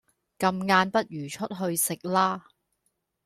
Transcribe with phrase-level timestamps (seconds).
[0.39, 2.47] 咁晏不如出去食啦